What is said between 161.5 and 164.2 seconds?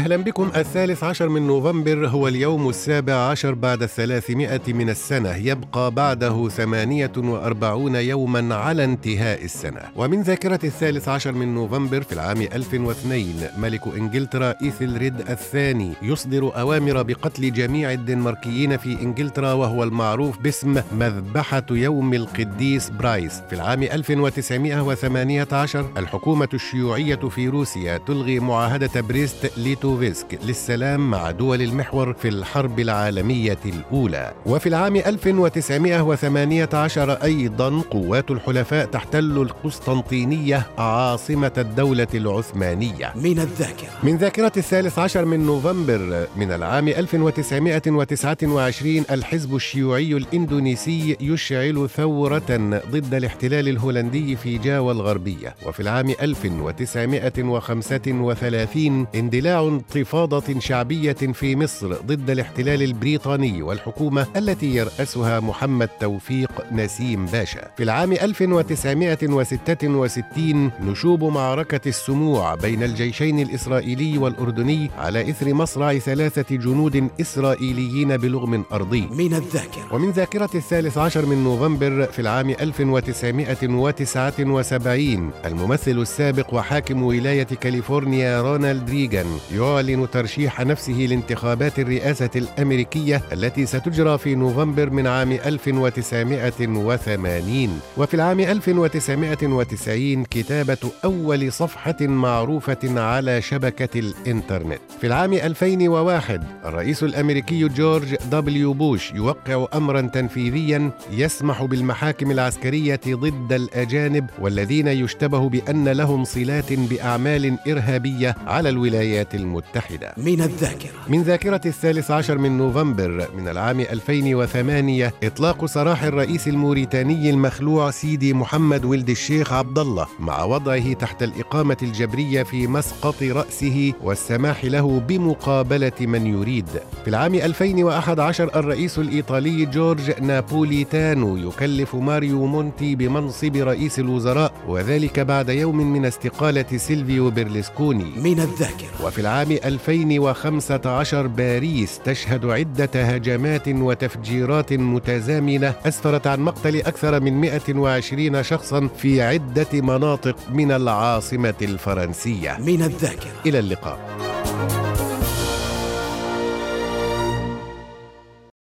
الفرنسية. من الذاكرة. إلى اللقاء.